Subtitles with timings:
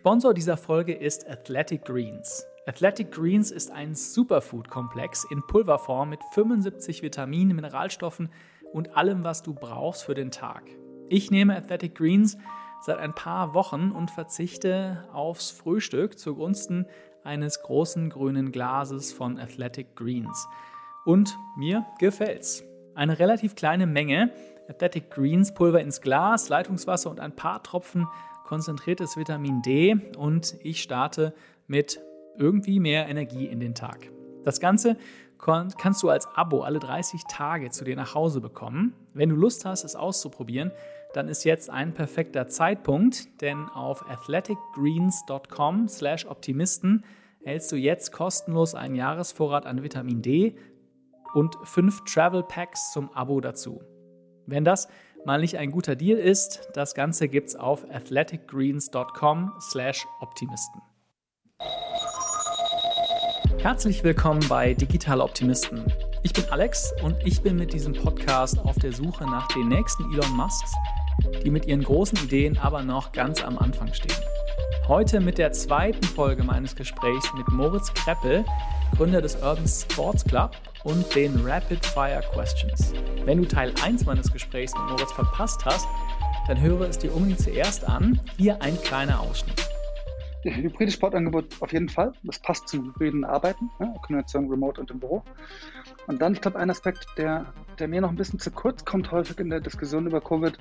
[0.00, 2.46] Sponsor dieser Folge ist Athletic Greens.
[2.66, 8.30] Athletic Greens ist ein Superfood-Komplex in Pulverform mit 75 Vitaminen, Mineralstoffen
[8.72, 10.62] und allem, was du brauchst für den Tag.
[11.10, 12.38] Ich nehme Athletic Greens
[12.80, 16.86] seit ein paar Wochen und verzichte aufs Frühstück zugunsten
[17.22, 20.48] eines großen grünen Glases von Athletic Greens.
[21.04, 22.64] Und mir gefällt's.
[22.94, 24.32] Eine relativ kleine Menge
[24.70, 28.06] Athletic Greens Pulver ins Glas, Leitungswasser und ein paar Tropfen
[28.50, 31.32] konzentriertes Vitamin D und ich starte
[31.68, 32.00] mit
[32.36, 34.10] irgendwie mehr Energie in den Tag.
[34.42, 34.96] Das Ganze
[35.38, 38.92] kannst du als Abo alle 30 Tage zu dir nach Hause bekommen.
[39.14, 40.72] Wenn du Lust hast, es auszuprobieren,
[41.14, 47.04] dann ist jetzt ein perfekter Zeitpunkt, denn auf athleticgreens.com/optimisten
[47.44, 50.56] hältst du jetzt kostenlos einen Jahresvorrat an Vitamin D
[51.34, 53.80] und fünf Travel Packs zum Abo dazu.
[54.46, 54.88] Wenn das
[55.24, 60.82] mal nicht ein guter Deal ist, das Ganze gibt's auf athleticgreens.com/optimisten.
[63.58, 65.84] Herzlich willkommen bei Digital Optimisten.
[66.22, 70.04] Ich bin Alex und ich bin mit diesem Podcast auf der Suche nach den nächsten
[70.12, 70.72] Elon Musks,
[71.44, 74.16] die mit ihren großen Ideen aber noch ganz am Anfang stehen.
[74.88, 78.44] Heute mit der zweiten Folge meines Gesprächs mit Moritz Kreppel,
[79.00, 80.50] Gründer des Urban Sports Club
[80.84, 82.92] und den Rapid Fire Questions.
[83.24, 85.88] Wenn du Teil 1 meines Gesprächs mit Moritz verpasst hast,
[86.46, 88.20] dann höre es dir unbedingt zuerst an.
[88.36, 89.66] Hier ein kleiner Ausschnitt.
[90.44, 92.12] Hybrides Sportangebot auf jeden Fall.
[92.24, 93.90] Das passt zum hybriden Arbeiten, ne?
[94.02, 95.22] Kombination Remote und im Büro.
[96.06, 97.46] Und dann, ich glaube, ein Aspekt, der,
[97.78, 100.58] der mir noch ein bisschen zu kurz kommt, häufig in der Diskussion über Covid,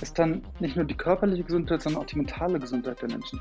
[0.00, 3.38] ist dann nicht nur die körperliche Gesundheit, sondern auch die mentale Gesundheit der Menschen.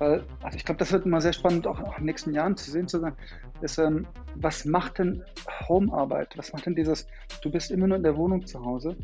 [0.00, 2.56] Weil, also ich glaube, das wird immer sehr spannend, auch, auch in den nächsten Jahren
[2.56, 3.12] zu sehen zu sein,
[3.60, 5.22] ist, ähm, was macht denn
[5.68, 6.32] Homearbeit?
[6.36, 7.06] Was macht denn dieses,
[7.42, 8.96] du bist immer nur in der Wohnung zu Hause?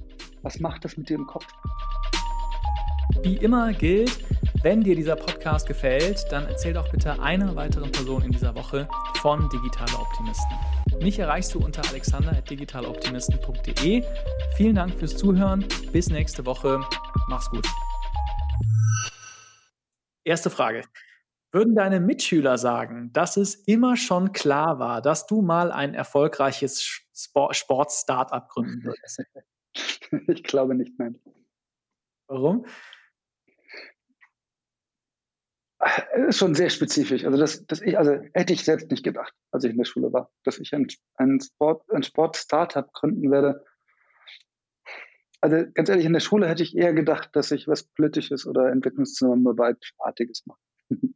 [0.42, 1.46] Was macht das mit dir im Kopf?
[3.22, 4.24] Wie immer gilt,
[4.62, 8.88] wenn dir dieser Podcast gefällt, dann erzähl doch bitte einer weiteren Person in dieser Woche
[9.20, 10.56] von Digitale Optimisten.
[11.02, 14.02] Mich erreichst du unter alexander.digitaloptimisten.de.
[14.56, 15.66] Vielen Dank fürs Zuhören.
[15.92, 16.80] Bis nächste Woche.
[17.28, 17.66] Mach's gut.
[20.26, 20.82] Erste Frage.
[21.52, 26.82] Würden deine Mitschüler sagen, dass es immer schon klar war, dass du mal ein erfolgreiches
[27.12, 29.22] Sport-Startup gründen würdest?
[30.28, 31.20] Ich glaube nicht, nein.
[32.28, 32.64] Warum?
[36.28, 37.24] ist schon sehr spezifisch.
[37.24, 40.12] Also das, das ich, also hätte ich selbst nicht gedacht, als ich in der Schule
[40.12, 40.86] war, dass ich ein,
[41.16, 43.64] ein Sport, ein Sport-Startup gründen werde.
[45.46, 48.72] Also ganz ehrlich, in der Schule hätte ich eher gedacht, dass ich was Politisches oder
[48.72, 50.58] Entwicklungszusammenarbeitsartiges mache.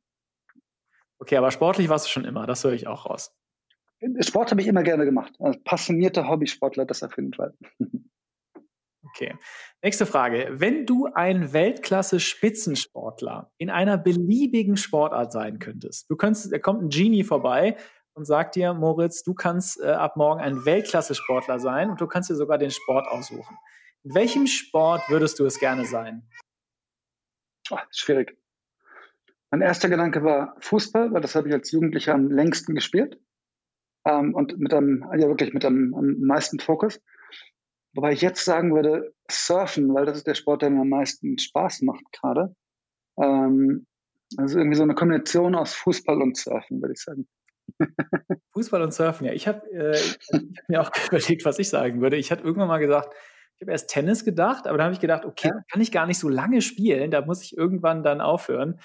[1.22, 3.36] Okay, aber sportlich warst du schon immer, das höre ich auch raus.
[4.20, 5.34] Sport habe ich immer gerne gemacht.
[5.38, 7.52] Also passionierter Hobbysportler, das auf jeden Fall.
[9.16, 9.34] Okay.
[9.82, 10.48] Nächste Frage.
[10.52, 16.90] Wenn du ein Weltklasse-Spitzensportler in einer beliebigen Sportart sein könntest, du könntest, da kommt ein
[16.90, 17.76] Genie vorbei
[18.14, 22.30] und sagt dir, Moritz, du kannst äh, ab morgen ein Weltklasse-Sportler sein und du kannst
[22.30, 23.56] dir sogar den Sport aussuchen.
[24.02, 26.26] In welchem Sport würdest du es gerne sein?
[27.70, 28.36] Oh, schwierig.
[29.50, 33.20] Mein erster Gedanke war Fußball, weil das habe ich als Jugendlicher am längsten gespielt
[34.06, 37.00] ähm, und mit einem, ja wirklich mit einem am meisten Fokus.
[37.92, 41.38] Wobei ich jetzt sagen würde, Surfen, weil das ist der Sport, der mir am meisten
[41.38, 42.54] Spaß macht gerade.
[43.20, 43.86] Ähm,
[44.36, 47.28] also irgendwie so eine Kombination aus Fußball und Surfen, würde ich sagen.
[48.52, 49.32] Fußball und Surfen, ja.
[49.32, 49.98] Ich habe äh,
[50.32, 52.16] hab mir auch überlegt, was ich sagen würde.
[52.16, 53.12] Ich hatte irgendwann mal gesagt,
[53.60, 55.62] ich habe erst Tennis gedacht, aber dann habe ich gedacht, okay, ja.
[55.70, 58.80] kann ich gar nicht so lange spielen, da muss ich irgendwann dann aufhören.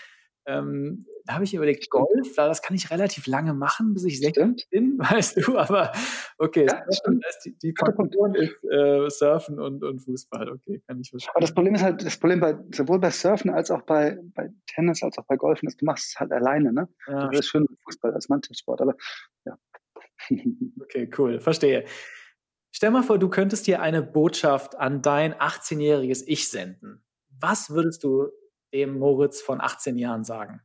[0.46, 4.70] Ähm, da habe ich überlegt, Golf, das kann ich relativ lange machen, bis ich 60
[4.70, 5.94] bin, weißt du, aber
[6.38, 6.84] okay, ja,
[7.46, 11.32] die, die Kombination ist äh, Surfen und, und Fußball, okay, kann ich verstehen.
[11.34, 14.50] Aber das Problem ist halt, das Problem bei, sowohl bei Surfen als auch bei, bei
[14.68, 16.90] Tennis, als auch bei Golfen, ist, du machst es halt alleine, ne?
[17.08, 17.30] Ja.
[17.30, 18.96] Das ist schön Fußball als Mannschaftssport, aber
[19.46, 19.58] ja.
[20.82, 21.86] okay, cool, verstehe.
[22.76, 27.06] Stell mal vor, du könntest dir eine Botschaft an dein 18-jähriges Ich senden.
[27.30, 28.28] Was würdest du
[28.74, 30.60] dem Moritz von 18 Jahren sagen?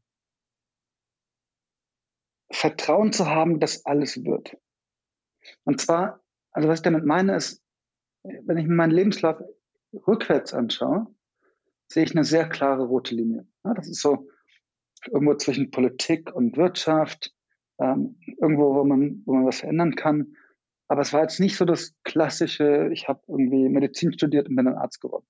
[2.50, 4.56] Vertrauen zu haben, dass alles wird.
[5.62, 6.20] Und zwar,
[6.50, 7.62] also was ich damit meine, ist,
[8.24, 9.40] wenn ich mir meinen Lebenslauf
[10.04, 11.06] rückwärts anschaue,
[11.86, 13.46] sehe ich eine sehr klare rote Linie.
[13.62, 14.28] Ja, das ist so
[15.06, 17.32] irgendwo zwischen Politik und Wirtschaft,
[17.78, 20.34] ähm, irgendwo, wo man, wo man was verändern kann.
[20.90, 24.66] Aber es war jetzt nicht so das klassische, ich habe irgendwie Medizin studiert und bin
[24.66, 25.24] ein Arzt geworden.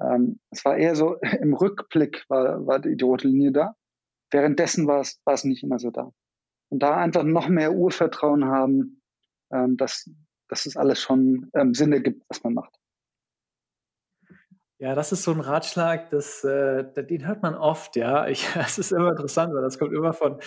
[0.00, 3.76] Ähm, es war eher so, im Rückblick war, war die, rote Linie da.
[4.30, 6.12] Währenddessen war es, war es nicht immer so da.
[6.70, 9.02] Und da einfach noch mehr Urvertrauen haben,
[9.52, 10.10] ähm, dass,
[10.48, 12.74] dass es alles schon ähm, Sinn ergibt, was man macht.
[14.78, 18.28] Ja, das ist so ein Ratschlag, das, äh, den hört man oft, ja.
[18.28, 20.40] Ich, es ist immer interessant, weil das kommt immer von,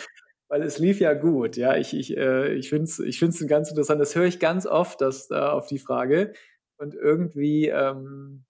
[0.49, 1.77] weil es lief ja gut, ja.
[1.77, 4.01] Ich, ich, äh, ich finde es ich find's ganz interessant.
[4.01, 6.33] Das höre ich ganz oft, das äh, auf die Frage.
[6.77, 8.45] Und irgendwie, ähm,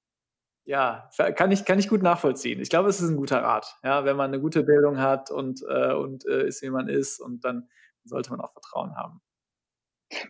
[0.66, 2.62] ja, kann ich, kann ich gut nachvollziehen.
[2.62, 5.62] Ich glaube, es ist ein guter Rat, ja, wenn man eine gute Bildung hat und,
[5.68, 7.68] äh, und äh, ist, wie man ist, und dann
[8.04, 9.20] sollte man auch Vertrauen haben.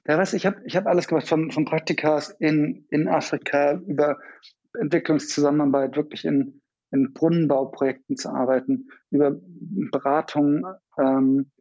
[0.07, 4.18] Ja, was, ich habe ich hab alles gemacht, von, von Praktikas in, in Afrika über
[4.80, 6.62] Entwicklungszusammenarbeit, wirklich in,
[6.92, 9.36] in Brunnenbauprojekten zu arbeiten, über
[9.92, 10.65] Beratung,
[10.98, 11.51] ähm,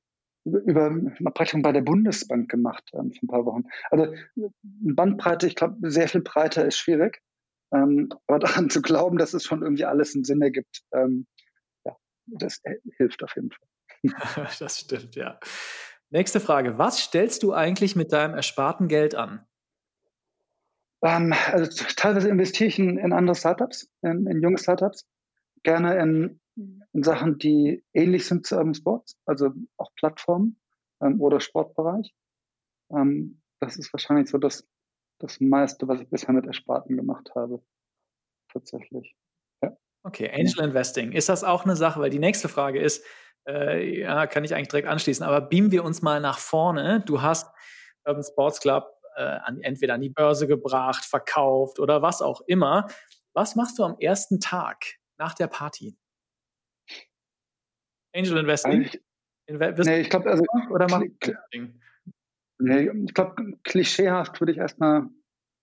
[0.56, 3.65] über, eine Praktikum bei der Bundesbank gemacht ähm, für ein paar Wochen.
[3.91, 4.15] Also
[4.62, 7.21] Bandbreite, ich glaube, sehr viel breiter ist schwierig.
[7.73, 11.27] Ähm, aber daran zu glauben, dass es schon irgendwie alles einen Sinn ergibt, ähm,
[11.85, 11.97] ja,
[12.27, 12.62] das
[12.97, 14.49] hilft auf jeden Fall.
[14.59, 15.39] das stimmt, ja.
[16.11, 16.79] Nächste Frage.
[16.79, 19.45] Was stellst du eigentlich mit deinem ersparten Geld an?
[21.03, 25.06] Ähm, also teilweise investiere ich in, in andere Startups, in, in, junge Startups,
[25.62, 26.41] gerne in,
[26.93, 30.60] in, Sachen, die ähnlich sind zu Urban Sports, also auch Plattformen
[31.00, 32.14] ähm, oder Sportbereich.
[32.90, 34.66] Ähm, das ist wahrscheinlich so das,
[35.20, 37.62] das meiste, was ich bisher mit Ersparten gemacht habe.
[38.52, 39.14] Tatsächlich.
[39.62, 39.76] Ja.
[40.02, 41.12] Okay, Angel Investing.
[41.12, 42.00] Ist das auch eine Sache?
[42.00, 43.04] Weil die nächste Frage ist,
[43.46, 47.02] äh, ja, kann ich eigentlich direkt anschließen, aber beamen wir uns mal nach vorne.
[47.04, 47.50] Du hast
[48.04, 52.87] Urban Sports Club äh, an, entweder an die Börse gebracht, verkauft oder was auch immer.
[53.34, 55.96] Was machst du am ersten Tag nach der Party?
[58.14, 58.88] Angel Investing?
[59.46, 60.87] Inve nee, ich glaube, also, oder
[62.58, 65.08] nee, ich glaube, klischeehaft würde ich erstmal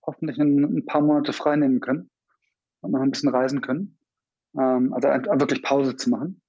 [0.04, 2.10] hoffentlich ein, ein, paar Monate frei nehmen können
[2.80, 3.98] und noch ein bisschen reisen können.
[4.58, 6.40] Ähm, also wirklich Pause zu machen.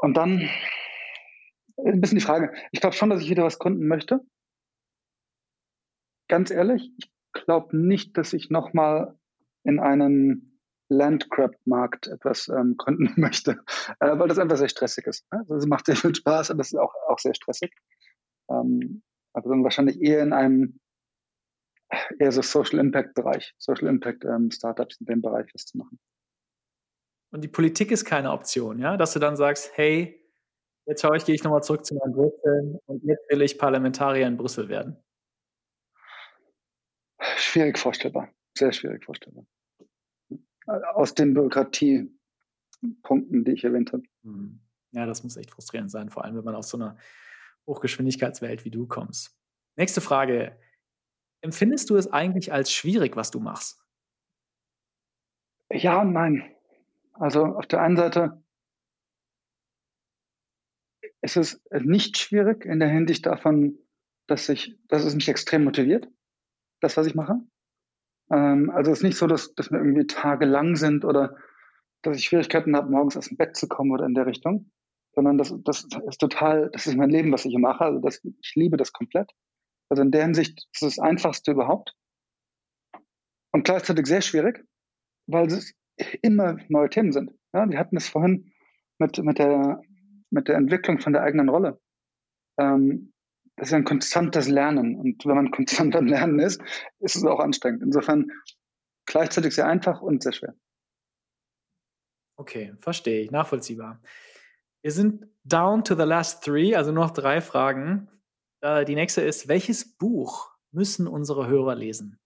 [0.00, 0.48] Und dann
[1.84, 2.52] ein bisschen die Frage.
[2.70, 4.20] Ich glaube schon, dass ich wieder was gründen möchte
[6.32, 9.18] ganz ehrlich, ich glaube nicht, dass ich nochmal
[9.64, 10.51] in einen
[10.88, 13.62] Landcrab-Markt etwas ähm, gründen möchte,
[14.00, 15.30] äh, weil das einfach sehr stressig ist.
[15.32, 15.40] Ne?
[15.40, 17.72] Also es macht sehr viel Spaß, aber es ist auch, auch sehr stressig.
[18.50, 19.02] Ähm,
[19.32, 20.78] also dann wahrscheinlich eher in einem
[22.18, 25.98] eher so Social Impact Bereich, Social Impact ähm, Startups in dem Bereich was zu machen.
[27.30, 30.22] Und die Politik ist keine Option, ja, dass du dann sagst, hey,
[30.86, 34.26] jetzt schaue ich, gehe ich nochmal zurück zu meinen Wurzeln und jetzt will ich Parlamentarier
[34.26, 35.02] in Brüssel werden.
[37.36, 39.46] Schwierig vorstellbar, sehr schwierig vorstellbar.
[40.66, 44.04] Aus den Bürokratiepunkten, die ich erwähnt habe.
[44.22, 44.60] Hm.
[44.92, 46.96] Ja, das muss echt frustrierend sein, vor allem wenn man aus so einer
[47.66, 49.36] Hochgeschwindigkeitswelt wie du kommst.
[49.76, 50.58] Nächste Frage.
[51.40, 53.82] Empfindest du es eigentlich als schwierig, was du machst?
[55.72, 56.44] Ja und nein.
[57.14, 58.42] Also auf der einen Seite
[61.22, 63.78] ist es nicht schwierig in der Hinsicht davon,
[64.26, 66.08] dass, ich, dass es mich extrem motiviert
[66.80, 67.40] das, was ich mache.
[68.32, 71.36] Ähm, also es ist nicht so, dass, dass mir irgendwie Tage lang sind oder
[72.02, 74.72] dass ich Schwierigkeiten habe, morgens aus dem Bett zu kommen oder in der Richtung,
[75.14, 77.84] sondern das, das ist total, das ist mein Leben, was ich hier mache.
[77.84, 79.30] Also das, ich liebe das komplett.
[79.88, 81.94] Also in der Hinsicht ist es das Einfachste überhaupt.
[83.52, 84.64] Und gleichzeitig sehr schwierig,
[85.26, 85.74] weil es
[86.22, 87.30] immer neue Themen sind.
[87.52, 88.52] Ja, wir hatten es vorhin
[88.98, 89.82] mit, mit, der,
[90.30, 91.78] mit der Entwicklung von der eigenen Rolle.
[92.58, 93.11] Ähm,
[93.56, 94.96] das ist ein konstantes Lernen.
[94.96, 96.60] Und wenn man konstant am Lernen ist,
[97.00, 97.82] ist es auch anstrengend.
[97.82, 98.30] Insofern
[99.06, 100.54] gleichzeitig sehr einfach und sehr schwer.
[102.38, 104.00] Okay, verstehe ich, nachvollziehbar.
[104.82, 108.08] Wir sind down to the last three, also nur noch drei Fragen.
[108.62, 112.18] Äh, die nächste ist, welches Buch müssen unsere Hörer lesen?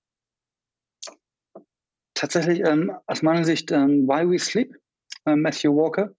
[2.15, 4.75] Tatsächlich ähm, aus meiner Sicht ähm, Why We Sleep,
[5.27, 6.15] äh, Matthew Walker.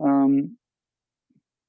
[0.00, 0.58] Ähm,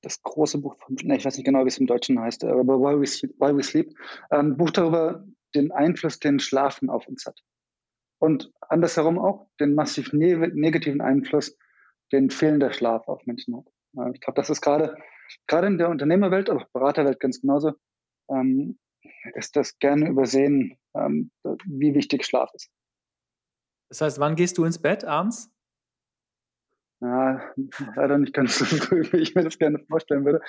[0.03, 2.99] das große Buch von, ich weiß nicht genau, wie es im Deutschen heißt, aber Why
[2.99, 3.97] We, Why We Sleep,
[4.29, 7.39] ein Buch darüber, den Einfluss, den Schlafen auf uns hat.
[8.19, 11.57] Und andersherum auch den massiv ne negativen Einfluss,
[12.11, 13.67] den fehlender Schlaf auf Menschen hat.
[14.13, 14.95] Ich glaube, das ist gerade,
[15.47, 17.73] gerade in der Unternehmerwelt, aber auch Beraterwelt ganz genauso,
[18.29, 18.79] ähm,
[19.35, 21.31] ist das gerne übersehen, ähm,
[21.65, 22.69] wie wichtig Schlaf ist.
[23.89, 25.51] Das heißt, wann gehst du ins Bett abends?
[27.03, 27.41] Ja,
[27.95, 30.41] leider nicht ganz so früh, wie ich mir das gerne vorstellen würde.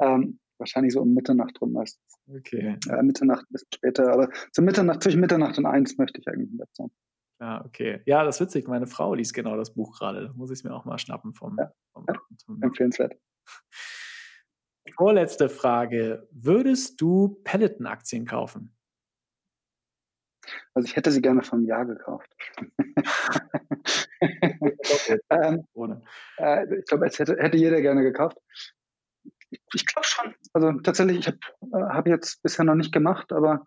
[0.00, 2.18] Ähm, wahrscheinlich so um Mitternacht rum meistens.
[2.26, 2.78] Okay.
[2.88, 6.50] Äh, Mitternacht ein bisschen später, aber zu Mitternacht, zwischen Mitternacht und eins möchte ich eigentlich
[6.50, 6.90] im Bett sein.
[7.40, 8.00] Ja, okay.
[8.06, 8.68] Ja, das ist witzig.
[8.68, 10.28] Meine Frau liest genau das Buch gerade.
[10.28, 11.56] Da muss ich es mir auch mal schnappen vom.
[11.58, 12.06] Ja, vom,
[12.44, 13.14] vom Empfehlenswert.
[14.96, 16.26] Vorletzte Frage.
[16.32, 18.77] Würdest du Peloton-Aktien kaufen?
[20.74, 22.28] Also ich hätte sie gerne vom Jahr gekauft.
[25.30, 25.66] ähm,
[26.38, 28.38] äh, ich glaube, es hätte, hätte jeder gerne gekauft.
[29.50, 30.34] Ich, ich glaube schon.
[30.52, 31.38] Also tatsächlich, ich habe
[31.72, 33.66] äh, hab jetzt bisher noch nicht gemacht, aber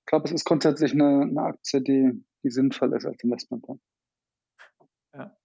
[0.00, 3.64] ich glaube, es ist grundsätzlich eine, eine Aktie, die, die sinnvoll ist als Investment.
[5.14, 5.36] Ja.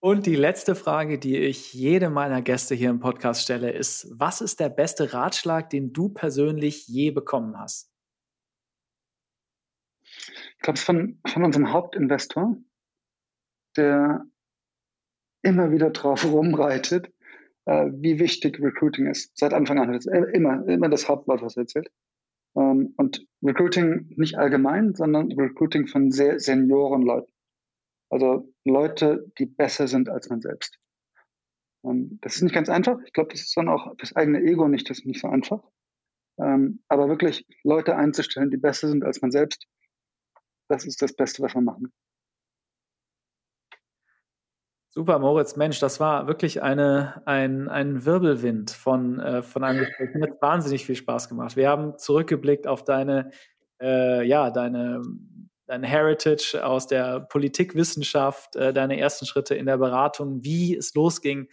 [0.00, 4.40] Und die letzte Frage, die ich jedem meiner Gäste hier im Podcast stelle, ist, was
[4.40, 7.90] ist der beste Ratschlag, den du persönlich je bekommen hast?
[10.28, 12.56] Ich glaube, es von, von unserem Hauptinvestor,
[13.76, 14.24] der
[15.42, 17.12] immer wieder drauf rumreitet,
[17.66, 19.36] äh, wie wichtig Recruiting ist.
[19.36, 19.94] Seit Anfang an.
[20.32, 21.90] Immer, immer das Hauptwort, was er erzählt.
[22.56, 27.32] Ähm, und Recruiting nicht allgemein, sondern Recruiting von sehr senioren Leuten.
[28.10, 30.78] Also Leute, die besser sind als man selbst.
[31.84, 32.98] Ähm, das ist nicht ganz einfach.
[33.04, 35.62] Ich glaube, das ist dann auch das eigene Ego nicht, das nicht so einfach.
[36.38, 39.66] Ähm, aber wirklich Leute einzustellen, die besser sind als man selbst,
[40.68, 41.92] das ist das Beste, was man machen.
[44.90, 45.54] Super, Moritz.
[45.56, 50.14] Mensch, das war wirklich eine, ein, ein Wirbelwind von, äh, von einem Gespräch.
[50.14, 51.56] Mir hat wahnsinnig viel Spaß gemacht.
[51.56, 53.30] Wir haben zurückgeblickt auf deine,
[53.80, 55.02] äh, ja, deine,
[55.66, 61.48] dein Heritage aus der Politikwissenschaft, äh, deine ersten Schritte in der Beratung, wie es losging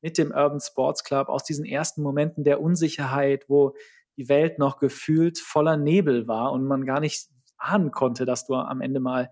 [0.00, 3.74] mit dem Urban Sports Club, aus diesen ersten Momenten der Unsicherheit, wo
[4.16, 8.54] die Welt noch gefühlt voller Nebel war und man gar nicht ahnen konnte, dass du
[8.54, 9.30] am Ende mal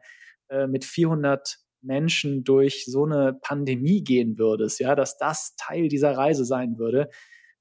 [0.48, 6.16] äh, mit 400 Menschen durch so eine Pandemie gehen würdest, ja, dass das Teil dieser
[6.16, 7.10] Reise sein würde.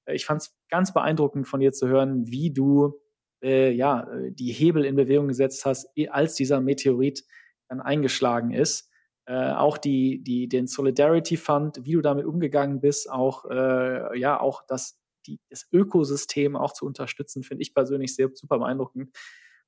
[0.06, 3.00] Äh, ich fand es ganz beeindruckend von dir zu hören, wie du
[3.44, 7.24] äh, ja äh, die Hebel in Bewegung gesetzt hast, als dieser Meteorit
[7.68, 8.90] dann eingeschlagen ist.
[9.26, 14.40] Äh, auch die, die, den Solidarity Fund, wie du damit umgegangen bist, auch äh, ja
[14.40, 19.16] auch das, die, das Ökosystem auch zu unterstützen, finde ich persönlich sehr super beeindruckend.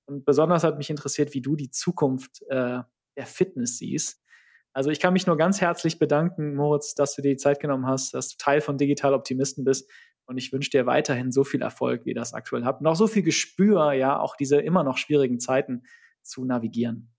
[0.08, 2.80] Und besonders hat mich interessiert, wie du die Zukunft äh,
[3.18, 4.22] der Fitness siehst.
[4.74, 7.88] Also ich kann mich nur ganz herzlich bedanken, Moritz, dass du dir die Zeit genommen
[7.88, 9.90] hast, dass du Teil von Digital Optimisten bist.
[10.26, 12.82] Und ich wünsche dir weiterhin so viel Erfolg, wie ihr das aktuell habt.
[12.82, 15.84] Noch so viel Gespür, ja, auch diese immer noch schwierigen Zeiten
[16.24, 17.16] zu navigieren.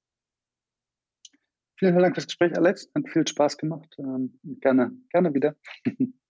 [1.79, 2.91] Vielen Dank fürs Gespräch, Alex.
[2.95, 3.95] Hat viel Spaß gemacht.
[3.99, 5.57] Ähm, gerne, gerne wieder.